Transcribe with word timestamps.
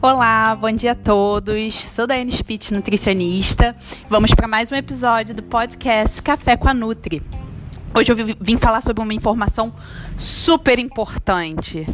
Olá, 0.00 0.54
bom 0.54 0.70
dia 0.70 0.92
a 0.92 0.94
todos. 0.94 1.74
Sou 1.74 2.06
Daiane 2.06 2.30
Spitz, 2.30 2.70
nutricionista. 2.70 3.74
Vamos 4.08 4.32
para 4.32 4.46
mais 4.46 4.70
um 4.70 4.76
episódio 4.76 5.34
do 5.34 5.42
podcast 5.42 6.22
Café 6.22 6.56
com 6.56 6.68
a 6.68 6.72
Nutri. 6.72 7.20
Hoje 7.92 8.12
eu 8.12 8.16
vim 8.40 8.56
falar 8.56 8.80
sobre 8.80 9.02
uma 9.02 9.12
informação 9.12 9.74
super 10.16 10.78
importante 10.78 11.84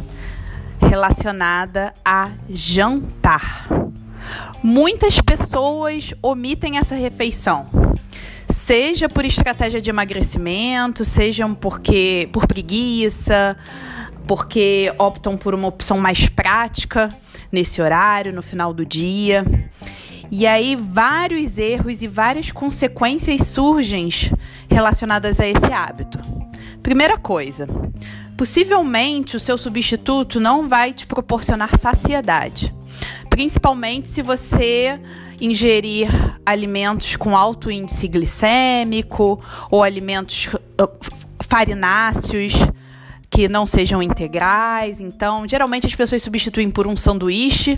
relacionada 0.79 1.95
a 2.05 2.29
jantar. 2.47 3.67
Muitas 4.61 5.19
pessoas 5.19 6.13
omitem 6.21 6.77
essa 6.77 6.93
refeição. 6.93 7.65
Seja 8.47 9.09
por 9.09 9.25
estratégia 9.25 9.81
de 9.81 9.89
emagrecimento, 9.89 11.03
sejam 11.03 11.55
porque 11.55 12.29
por 12.31 12.45
preguiça, 12.45 13.57
porque 14.27 14.93
optam 14.97 15.37
por 15.37 15.53
uma 15.53 15.67
opção 15.67 15.97
mais 15.97 16.27
prática 16.27 17.09
nesse 17.51 17.81
horário, 17.81 18.33
no 18.33 18.41
final 18.41 18.73
do 18.73 18.85
dia. 18.85 19.45
E 20.31 20.47
aí 20.47 20.75
vários 20.75 21.57
erros 21.57 22.01
e 22.01 22.07
várias 22.07 22.51
consequências 22.51 23.47
surgem 23.47 24.09
relacionadas 24.69 25.39
a 25.39 25.47
esse 25.47 25.71
hábito. 25.71 26.19
Primeira 26.81 27.17
coisa, 27.17 27.67
possivelmente 28.37 29.35
o 29.35 29.39
seu 29.39 29.57
substituto 29.57 30.39
não 30.39 30.67
vai 30.67 30.93
te 30.93 31.05
proporcionar 31.05 31.77
saciedade, 31.77 32.73
principalmente 33.29 34.07
se 34.07 34.21
você 34.21 34.99
ingerir 35.39 36.09
alimentos 36.45 37.15
com 37.15 37.35
alto 37.35 37.69
índice 37.69 38.07
glicêmico 38.07 39.41
ou 39.69 39.83
alimentos 39.83 40.47
uh, 40.47 40.89
farináceos 41.41 42.53
que 43.35 43.49
não 43.49 43.65
sejam 43.65 44.01
integrais. 44.01 45.01
Então, 45.01 45.45
geralmente 45.45 45.85
as 45.85 45.93
pessoas 45.93 46.23
substituem 46.23 46.71
por 46.71 46.87
um 46.87 46.95
sanduíche 46.95 47.77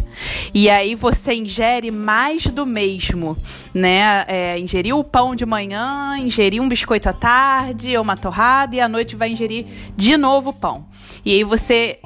e 0.54 0.70
aí 0.70 0.94
você 0.94 1.34
ingere 1.34 1.90
mais 1.90 2.46
do 2.46 2.64
mesmo, 2.64 3.36
né? 3.74 4.24
É, 4.28 4.60
ingeriu 4.60 5.00
o 5.00 5.04
pão 5.04 5.36
de 5.36 5.48
manhã, 5.48 6.16
ingeriu 6.20 6.62
um 6.62 6.70
biscoito 6.70 7.10
à 7.10 7.14
tarde 7.14 7.98
uma 7.98 8.16
torrada 8.16 8.76
e 8.76 8.80
à 8.80 8.88
noite 8.88 9.16
vai 9.16 9.32
ingerir 9.32 9.66
de 9.96 10.16
novo 10.16 10.52
o 10.52 10.54
pão. 10.54 10.86
E 11.26 11.34
aí 11.34 11.44
você 11.44 12.00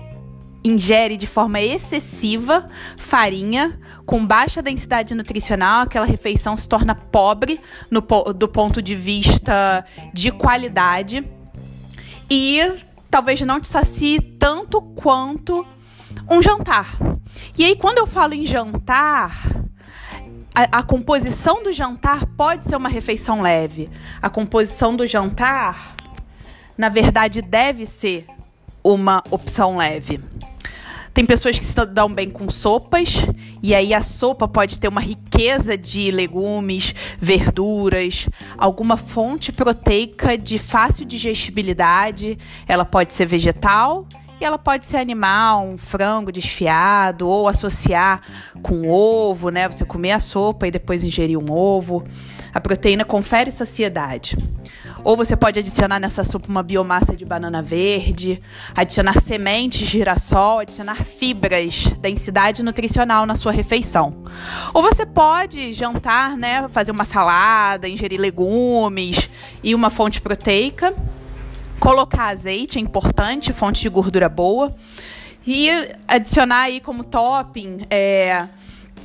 ingere 0.64 1.18
de 1.18 1.28
forma 1.28 1.60
excessiva 1.60 2.68
farinha 2.96 3.80
com 4.06 4.26
baixa 4.26 4.62
densidade 4.62 5.14
nutricional, 5.14 5.82
aquela 5.82 6.06
refeição 6.06 6.56
se 6.56 6.70
torna 6.70 6.96
pobre 6.96 7.60
no, 7.90 8.02
do 8.34 8.48
ponto 8.48 8.82
de 8.82 8.96
vista 8.96 9.84
de 10.14 10.32
qualidade. 10.32 11.26
E 12.30 12.62
talvez 13.12 13.42
não 13.42 13.60
te 13.60 13.68
sacie 13.68 14.22
tanto 14.40 14.82
quanto 14.82 15.68
um 16.30 16.42
jantar. 16.42 16.98
E 17.58 17.66
aí, 17.66 17.76
quando 17.76 17.98
eu 17.98 18.08
falo 18.08 18.34
em 18.34 18.46
jantar, 18.46 19.32
a, 20.56 20.80
a, 20.80 20.84
composição 20.84 21.62
do 21.62 21.74
jantar 21.74 22.26
pode 22.26 22.64
ser 22.64 22.78
uma 22.78 22.90
refeição 22.90 23.42
leve. 23.42 23.90
A 24.22 24.30
composição 24.30 24.96
do 24.96 25.06
jantar, 25.06 25.96
na 26.78 26.88
verdade, 26.88 27.42
deve 27.42 27.86
ser 27.86 28.26
uma 28.82 29.22
opção 29.30 29.78
leve. 29.78 30.20
Tem 31.14 31.26
pessoas 31.26 31.60
que 31.60 31.66
se 31.66 31.86
dão 31.88 32.08
bem 32.14 32.30
com 32.30 32.50
sopas, 32.50 33.16
e 33.62 33.76
aí 33.76 33.94
a 33.94 34.02
sopa 34.02 34.48
pode 34.48 34.80
ter 34.80 34.88
uma 34.88 35.02
riqueza 35.02 35.78
de 35.78 36.10
legumes, 36.10 36.96
verduras, 37.20 38.30
alguma 38.58 38.96
fonte 38.96 39.52
proteica 39.52 40.38
de 40.38 40.58
fácil 40.58 41.06
digestibilidade. 41.06 42.38
Ela 42.66 42.86
pode 42.86 43.14
ser 43.14 43.26
vegetal 43.26 44.08
e 44.40 44.46
ela 44.46 44.58
pode 44.58 44.86
ser 44.86 44.98
animal, 44.98 45.68
um 45.68 45.78
frango 45.78 46.32
desfiado, 46.32 47.28
ou 47.28 47.48
associar 47.48 48.22
com 48.62 48.90
ovo, 48.90 49.50
né? 49.50 49.68
Você 49.68 49.84
comer 49.84 50.14
a 50.14 50.20
sopa 50.22 50.66
e 50.66 50.72
depois 50.72 51.04
ingerir 51.04 51.38
um 51.38 51.52
ovo. 51.52 52.06
A 52.54 52.60
proteína 52.60 53.06
confere 53.06 53.52
saciedade. 53.52 54.38
Ou 55.04 55.18
você 55.18 55.36
pode 55.36 55.60
adicionar 55.60 56.00
nessa 56.00 56.24
sopa 56.24 56.48
uma 56.48 56.62
biomassa 56.62 57.16
de 57.16 57.26
banana 57.26 57.62
verde, 57.62 58.40
adicionar 58.76 59.20
sementes 59.20 59.80
de 59.80 59.86
girassol, 59.86 60.60
adicionar 60.60 61.04
fibras, 61.04 61.86
densidade 62.00 62.62
nutricional 62.62 63.26
na 63.26 63.36
sua 63.36 63.52
refeição. 63.52 64.24
Ou 64.74 64.84
você 64.84 65.06
pode 65.06 65.74
jantar, 65.74 66.38
né, 66.38 66.68
fazer 66.68 66.92
uma 66.92 67.06
salada, 67.06 67.88
ingerir 67.88 68.20
legumes 68.20 69.30
e 69.64 69.74
uma 69.74 69.90
fonte 69.90 70.22
proteica. 70.22 70.94
Colocar 71.80 72.28
azeite 72.28 72.78
é 72.78 72.82
importante, 72.82 73.52
fonte 73.54 73.82
de 73.82 73.90
gordura 73.90 74.30
boa. 74.30 74.72
E 75.48 75.68
adicionar 76.08 76.62
aí 76.64 76.80
como 76.80 77.04
topping 77.04 77.88
é, 77.90 78.48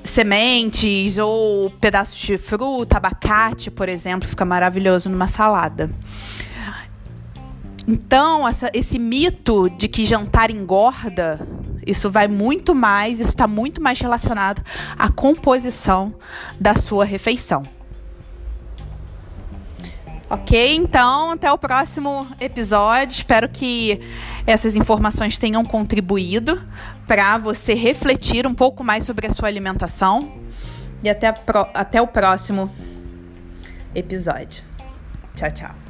sementes 0.04 1.18
ou 1.18 1.70
pedaços 1.70 2.18
de 2.18 2.38
fruta, 2.38 2.96
abacate, 2.96 3.70
por 3.70 3.88
exemplo, 3.88 4.28
fica 4.28 4.44
maravilhoso 4.44 5.08
numa 5.10 5.28
salada. 5.28 5.90
Então, 7.88 8.46
essa, 8.48 8.68
esse 8.74 8.98
mito 8.98 9.70
de 9.70 9.86
que 9.86 10.04
jantar 10.04 10.50
engorda, 10.50 11.46
isso 11.86 12.10
vai 12.10 12.26
muito 12.26 12.74
mais, 12.74 13.20
isso 13.20 13.30
está 13.30 13.46
muito 13.46 13.80
mais 13.80 14.00
relacionado 14.00 14.60
à 14.98 15.08
composição 15.08 16.14
da 16.58 16.74
sua 16.74 17.04
refeição. 17.04 17.62
Ok? 20.28 20.74
Então, 20.74 21.32
até 21.32 21.50
o 21.52 21.58
próximo 21.58 22.26
episódio. 22.40 23.12
Espero 23.12 23.48
que 23.48 24.00
essas 24.46 24.74
informações 24.74 25.38
tenham 25.38 25.64
contribuído 25.64 26.60
para 27.06 27.38
você 27.38 27.74
refletir 27.74 28.46
um 28.46 28.54
pouco 28.54 28.82
mais 28.82 29.04
sobre 29.04 29.26
a 29.26 29.30
sua 29.30 29.48
alimentação. 29.48 30.32
E 31.02 31.08
até, 31.08 31.32
até 31.74 32.02
o 32.02 32.06
próximo 32.08 32.70
episódio. 33.94 34.64
Tchau, 35.34 35.50
tchau. 35.52 35.85